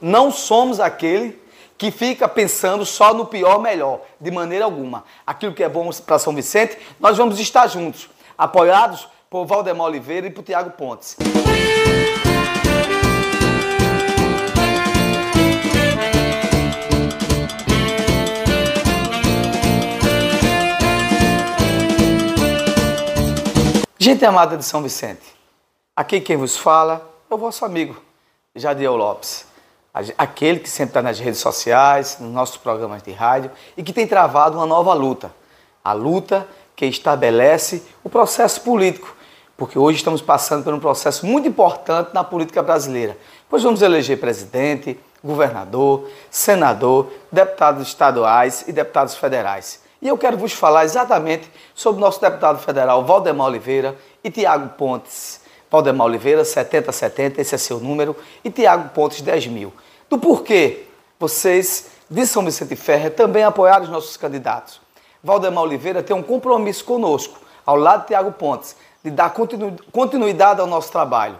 Não 0.00 0.30
somos 0.30 0.80
aquele 0.80 1.38
que 1.76 1.90
fica 1.90 2.26
pensando 2.26 2.86
só 2.86 3.12
no 3.12 3.26
pior 3.26 3.60
melhor, 3.60 4.00
de 4.20 4.30
maneira 4.30 4.64
alguma. 4.64 5.04
Aquilo 5.26 5.52
que 5.52 5.62
é 5.62 5.68
bom 5.68 5.90
para 6.06 6.18
São 6.18 6.34
Vicente, 6.34 6.78
nós 6.98 7.16
vamos 7.18 7.38
estar 7.38 7.66
juntos, 7.66 8.08
apoiados 8.36 9.08
por 9.28 9.46
Valdemar 9.46 9.86
Oliveira 9.86 10.26
e 10.26 10.30
por 10.30 10.42
Tiago 10.42 10.70
Pontes. 10.70 11.16
Gente 23.98 24.24
amada 24.24 24.56
de 24.56 24.64
São 24.64 24.82
Vicente, 24.82 25.20
aqui 25.94 26.22
quem 26.22 26.38
vos 26.38 26.56
fala 26.56 27.06
é 27.30 27.34
o 27.34 27.38
vosso 27.38 27.66
amigo, 27.66 28.02
Jadiel 28.56 28.96
Lopes. 28.96 29.49
Aquele 30.16 30.60
que 30.60 30.70
sempre 30.70 30.90
está 30.90 31.02
nas 31.02 31.18
redes 31.18 31.40
sociais, 31.40 32.18
nos 32.20 32.32
nossos 32.32 32.56
programas 32.56 33.02
de 33.02 33.10
rádio 33.12 33.50
e 33.76 33.82
que 33.82 33.92
tem 33.92 34.06
travado 34.06 34.56
uma 34.56 34.66
nova 34.66 34.94
luta. 34.94 35.32
A 35.84 35.92
luta 35.92 36.46
que 36.76 36.86
estabelece 36.86 37.82
o 38.04 38.08
processo 38.08 38.60
político. 38.60 39.16
Porque 39.56 39.78
hoje 39.78 39.98
estamos 39.98 40.22
passando 40.22 40.64
por 40.64 40.72
um 40.72 40.80
processo 40.80 41.26
muito 41.26 41.46
importante 41.46 42.14
na 42.14 42.24
política 42.24 42.62
brasileira. 42.62 43.18
Pois 43.48 43.62
vamos 43.62 43.82
eleger 43.82 44.18
presidente, 44.18 44.98
governador, 45.22 46.08
senador, 46.30 47.12
deputados 47.30 47.86
estaduais 47.86 48.64
e 48.66 48.72
deputados 48.72 49.16
federais. 49.16 49.82
E 50.00 50.08
eu 50.08 50.16
quero 50.16 50.38
vos 50.38 50.52
falar 50.52 50.84
exatamente 50.84 51.50
sobre 51.74 51.98
o 51.98 52.00
nosso 52.00 52.20
deputado 52.20 52.58
federal 52.58 53.04
Valdemar 53.04 53.48
Oliveira 53.48 53.94
e 54.24 54.30
Tiago 54.30 54.70
Pontes. 54.70 55.39
Valdemar 55.70 56.06
Oliveira, 56.06 56.44
7070, 56.44 57.40
esse 57.40 57.54
é 57.54 57.58
seu 57.58 57.78
número, 57.78 58.16
e 58.44 58.50
Tiago 58.50 58.88
Pontes, 58.90 59.20
10 59.20 59.46
mil. 59.46 59.72
Do 60.08 60.18
porquê 60.18 60.86
vocês 61.18 61.86
de 62.10 62.26
São 62.26 62.44
Vicente 62.44 62.74
Ferre 62.74 63.10
também 63.10 63.44
apoiaram 63.44 63.84
os 63.84 63.90
nossos 63.90 64.16
candidatos. 64.16 64.80
Valdemar 65.22 65.64
Oliveira 65.64 66.02
tem 66.02 66.16
um 66.16 66.22
compromisso 66.22 66.84
conosco, 66.84 67.38
ao 67.64 67.76
lado 67.76 68.02
de 68.02 68.08
Tiago 68.08 68.32
Pontes, 68.32 68.74
de 69.04 69.10
dar 69.10 69.32
continuidade 69.92 70.60
ao 70.60 70.66
nosso 70.66 70.90
trabalho 70.90 71.38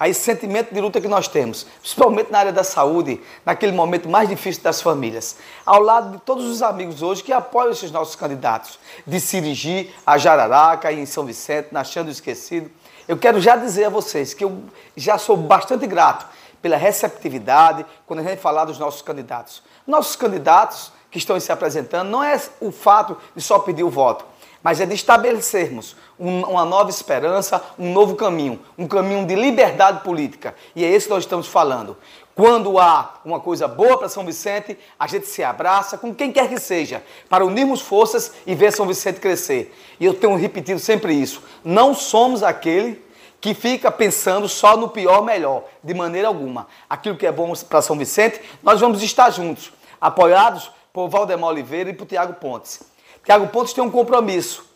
a 0.00 0.08
esse 0.08 0.20
sentimento 0.20 0.72
de 0.72 0.80
luta 0.80 0.98
que 0.98 1.06
nós 1.06 1.28
temos, 1.28 1.66
principalmente 1.78 2.32
na 2.32 2.38
área 2.38 2.52
da 2.52 2.64
saúde, 2.64 3.20
naquele 3.44 3.72
momento 3.72 4.08
mais 4.08 4.30
difícil 4.30 4.62
das 4.62 4.80
famílias. 4.80 5.36
Ao 5.66 5.78
lado 5.78 6.16
de 6.16 6.22
todos 6.22 6.46
os 6.46 6.62
amigos 6.62 7.02
hoje 7.02 7.22
que 7.22 7.30
apoiam 7.30 7.70
esses 7.70 7.90
nossos 7.92 8.16
candidatos, 8.16 8.78
de 9.06 9.20
Sirigi, 9.20 9.92
a 10.06 10.16
Jararaca, 10.16 10.90
em 10.90 11.04
São 11.04 11.26
Vicente, 11.26 11.68
na 11.70 11.84
Chã 11.84 12.02
do 12.02 12.10
Esquecido, 12.10 12.70
eu 13.10 13.18
quero 13.18 13.40
já 13.40 13.56
dizer 13.56 13.86
a 13.86 13.88
vocês 13.88 14.32
que 14.32 14.44
eu 14.44 14.62
já 14.96 15.18
sou 15.18 15.36
bastante 15.36 15.84
grato 15.84 16.24
pela 16.62 16.76
receptividade 16.76 17.84
quando 18.06 18.20
a 18.20 18.22
gente 18.22 18.38
falar 18.38 18.66
dos 18.66 18.78
nossos 18.78 19.02
candidatos. 19.02 19.64
Nossos 19.84 20.14
candidatos 20.14 20.92
que 21.10 21.18
estão 21.18 21.40
se 21.40 21.50
apresentando 21.50 22.08
não 22.08 22.22
é 22.22 22.40
o 22.60 22.70
fato 22.70 23.18
de 23.34 23.42
só 23.42 23.58
pedir 23.58 23.82
o 23.82 23.90
voto, 23.90 24.24
mas 24.62 24.80
é 24.80 24.86
de 24.86 24.94
estabelecermos 24.94 25.96
um, 26.18 26.42
uma 26.42 26.64
nova 26.64 26.90
esperança, 26.90 27.62
um 27.78 27.92
novo 27.92 28.14
caminho, 28.14 28.60
um 28.76 28.86
caminho 28.86 29.26
de 29.26 29.34
liberdade 29.34 30.02
política. 30.02 30.54
E 30.76 30.84
é 30.84 30.90
esse 30.90 31.06
que 31.06 31.14
nós 31.14 31.24
estamos 31.24 31.46
falando. 31.46 31.96
Quando 32.34 32.78
há 32.78 33.20
uma 33.24 33.40
coisa 33.40 33.68
boa 33.68 33.98
para 33.98 34.08
São 34.08 34.24
Vicente, 34.24 34.78
a 34.98 35.06
gente 35.06 35.26
se 35.26 35.42
abraça 35.42 35.98
com 35.98 36.14
quem 36.14 36.32
quer 36.32 36.48
que 36.48 36.58
seja, 36.58 37.02
para 37.28 37.44
unirmos 37.44 37.80
forças 37.80 38.32
e 38.46 38.54
ver 38.54 38.72
São 38.72 38.86
Vicente 38.86 39.20
crescer. 39.20 39.74
E 39.98 40.04
eu 40.06 40.14
tenho 40.14 40.36
repetido 40.36 40.78
sempre 40.78 41.12
isso. 41.12 41.42
Não 41.64 41.94
somos 41.94 42.42
aquele 42.42 43.02
que 43.40 43.54
fica 43.54 43.90
pensando 43.90 44.48
só 44.48 44.76
no 44.76 44.88
pior 44.88 45.22
melhor, 45.22 45.64
de 45.82 45.94
maneira 45.94 46.28
alguma. 46.28 46.66
Aquilo 46.88 47.16
que 47.16 47.26
é 47.26 47.32
bom 47.32 47.52
para 47.68 47.82
São 47.82 47.96
Vicente, 47.96 48.40
nós 48.62 48.80
vamos 48.80 49.02
estar 49.02 49.30
juntos, 49.30 49.72
apoiados 50.00 50.70
por 50.92 51.08
Valdemar 51.08 51.50
Oliveira 51.50 51.90
e 51.90 51.94
por 51.94 52.06
Tiago 52.06 52.34
Pontes. 52.34 52.82
Tiago 53.24 53.48
Pontes 53.48 53.72
tem 53.72 53.82
um 53.82 53.90
compromisso 53.90 54.70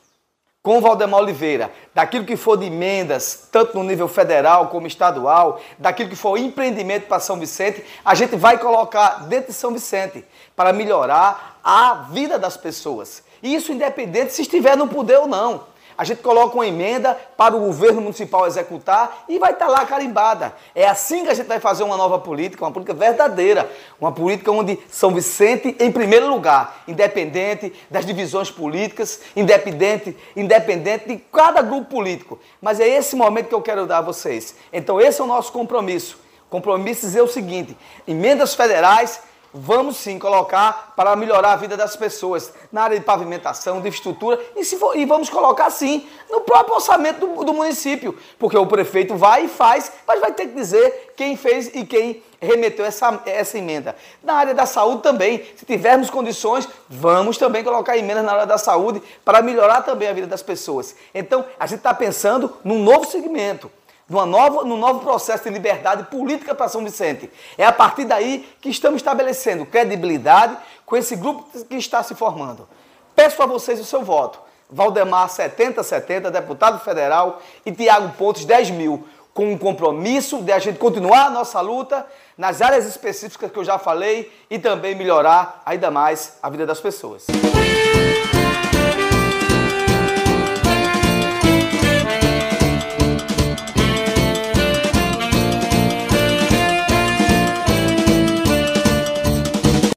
com 0.62 0.80
Valdemar 0.80 1.20
Oliveira, 1.20 1.70
daquilo 1.94 2.24
que 2.24 2.36
for 2.36 2.56
de 2.56 2.64
emendas, 2.64 3.48
tanto 3.52 3.76
no 3.76 3.84
nível 3.84 4.08
federal 4.08 4.68
como 4.68 4.86
estadual, 4.86 5.60
daquilo 5.78 6.08
que 6.08 6.16
for 6.16 6.38
empreendimento 6.38 7.06
para 7.06 7.20
São 7.20 7.38
Vicente, 7.38 7.84
a 8.02 8.14
gente 8.14 8.34
vai 8.34 8.56
colocar 8.56 9.26
dentro 9.26 9.48
de 9.48 9.52
São 9.52 9.72
Vicente 9.72 10.24
para 10.56 10.72
melhorar 10.72 11.60
a 11.62 12.06
vida 12.10 12.38
das 12.38 12.56
pessoas. 12.56 13.22
Isso 13.42 13.72
independente 13.72 14.32
se 14.32 14.40
estiver 14.40 14.74
no 14.74 14.88
poder 14.88 15.18
ou 15.18 15.26
não 15.26 15.73
a 15.96 16.04
gente 16.04 16.22
coloca 16.22 16.54
uma 16.54 16.66
emenda 16.66 17.14
para 17.36 17.56
o 17.56 17.60
governo 17.60 18.00
municipal 18.00 18.46
executar 18.46 19.24
e 19.28 19.38
vai 19.38 19.52
estar 19.52 19.66
tá 19.66 19.70
lá 19.70 19.86
carimbada. 19.86 20.54
É 20.74 20.86
assim 20.86 21.24
que 21.24 21.30
a 21.30 21.34
gente 21.34 21.46
vai 21.46 21.60
fazer 21.60 21.84
uma 21.84 21.96
nova 21.96 22.18
política, 22.18 22.64
uma 22.64 22.72
política 22.72 22.94
verdadeira, 22.94 23.70
uma 24.00 24.12
política 24.12 24.50
onde 24.50 24.78
São 24.90 25.14
Vicente 25.14 25.76
em 25.78 25.92
primeiro 25.92 26.28
lugar, 26.28 26.82
independente 26.88 27.72
das 27.90 28.04
divisões 28.04 28.50
políticas, 28.50 29.20
independente, 29.36 30.16
independente 30.36 31.08
de 31.08 31.16
cada 31.32 31.62
grupo 31.62 31.86
político. 31.86 32.38
Mas 32.60 32.80
é 32.80 32.88
esse 32.88 33.14
momento 33.14 33.48
que 33.48 33.54
eu 33.54 33.62
quero 33.62 33.86
dar 33.86 33.98
a 33.98 34.02
vocês. 34.02 34.54
Então 34.72 35.00
esse 35.00 35.20
é 35.20 35.24
o 35.24 35.26
nosso 35.26 35.52
compromisso. 35.52 36.18
Compromisso 36.50 37.02
dizer 37.02 37.20
o 37.20 37.28
seguinte: 37.28 37.76
emendas 38.06 38.54
federais 38.54 39.20
vamos 39.54 39.96
sim 39.98 40.18
colocar 40.18 40.92
para 40.96 41.14
melhorar 41.14 41.52
a 41.52 41.56
vida 41.56 41.76
das 41.76 41.94
pessoas 41.94 42.52
na 42.72 42.82
área 42.82 42.98
de 42.98 43.04
pavimentação, 43.04 43.80
de 43.80 43.88
estrutura 43.88 44.40
e, 44.56 44.64
se 44.64 44.76
for, 44.76 44.96
e 44.96 45.04
vamos 45.04 45.30
colocar 45.30 45.70
sim 45.70 46.08
no 46.28 46.40
próprio 46.40 46.74
orçamento 46.74 47.24
do, 47.24 47.44
do, 47.44 47.54
município, 47.54 48.18
porque 48.36 48.58
o 48.58 48.66
prefeito 48.66 49.14
vai 49.14 49.44
e 49.44 49.48
faz, 49.48 49.92
mas 50.06 50.20
vai 50.20 50.32
ter 50.32 50.48
que 50.48 50.54
dizer 50.54 51.12
quem 51.16 51.36
fez 51.36 51.68
e 51.72 51.86
quem 51.86 52.20
remeteu 52.40 52.84
essa, 52.84 53.22
essa 53.24 53.56
emenda. 53.56 53.94
Na 54.22 54.34
área 54.34 54.54
da 54.54 54.66
saúde 54.66 55.02
também, 55.02 55.44
se 55.56 55.64
tivermos 55.64 56.10
condições, 56.10 56.68
vamos 56.88 57.38
também 57.38 57.62
colocar 57.62 57.96
emendas 57.96 58.24
na 58.24 58.32
área 58.32 58.46
da 58.46 58.58
saúde 58.58 59.00
para 59.24 59.40
melhorar 59.40 59.82
também 59.82 60.08
a 60.08 60.12
vida 60.12 60.26
das 60.26 60.42
pessoas. 60.42 60.96
Então, 61.14 61.44
a 61.58 61.66
gente 61.66 61.78
está 61.78 61.94
pensando 61.94 62.52
num 62.64 62.82
novo 62.82 63.04
segmento 63.06 63.70
numa 64.08 64.26
nova, 64.26 64.64
num 64.64 64.76
novo 64.76 65.00
processo 65.00 65.44
de 65.44 65.50
liberdade 65.50 66.04
política 66.04 66.54
para 66.54 66.68
São 66.68 66.84
Vicente. 66.84 67.30
É 67.56 67.64
a 67.64 67.72
partir 67.72 68.04
daí 68.04 68.48
que 68.60 68.68
estamos 68.68 68.96
estabelecendo 68.96 69.66
credibilidade 69.66 70.56
com 70.84 70.96
esse 70.96 71.16
grupo 71.16 71.46
que 71.64 71.76
está 71.76 72.02
se 72.02 72.14
formando. 72.14 72.68
Peço 73.14 73.42
a 73.42 73.46
vocês 73.46 73.80
o 73.80 73.84
seu 73.84 74.02
voto. 74.02 74.40
Valdemar 74.68 75.28
7070, 75.28 76.30
deputado 76.30 76.80
federal, 76.80 77.40
e 77.64 77.70
Tiago 77.70 78.10
Pontes 78.16 78.44
10 78.44 78.70
mil, 78.70 79.06
com 79.32 79.52
um 79.52 79.58
compromisso 79.58 80.42
de 80.42 80.52
a 80.52 80.58
gente 80.58 80.78
continuar 80.78 81.26
a 81.26 81.30
nossa 81.30 81.60
luta 81.60 82.06
nas 82.36 82.62
áreas 82.62 82.86
específicas 82.86 83.50
que 83.50 83.58
eu 83.58 83.64
já 83.64 83.78
falei 83.78 84.32
e 84.50 84.58
também 84.58 84.94
melhorar 84.94 85.62
ainda 85.64 85.90
mais 85.90 86.38
a 86.42 86.48
vida 86.48 86.66
das 86.66 86.80
pessoas. 86.80 87.26